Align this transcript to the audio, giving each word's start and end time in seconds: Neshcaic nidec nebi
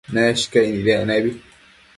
Neshcaic 0.13 0.67
nidec 0.71 1.01
nebi 1.09 1.31